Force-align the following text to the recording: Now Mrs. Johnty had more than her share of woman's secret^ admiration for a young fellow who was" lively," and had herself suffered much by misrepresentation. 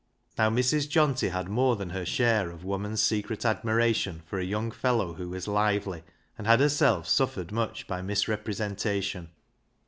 Now 0.35 0.49
Mrs. 0.49 0.89
Johnty 0.89 1.29
had 1.29 1.47
more 1.47 1.75
than 1.75 1.91
her 1.91 2.07
share 2.07 2.49
of 2.49 2.63
woman's 2.63 3.03
secret^ 3.03 3.47
admiration 3.47 4.23
for 4.25 4.39
a 4.39 4.43
young 4.43 4.71
fellow 4.71 5.13
who 5.13 5.29
was" 5.29 5.47
lively," 5.47 6.03
and 6.39 6.47
had 6.47 6.59
herself 6.59 7.07
suffered 7.07 7.51
much 7.51 7.85
by 7.85 8.01
misrepresentation. 8.01 9.29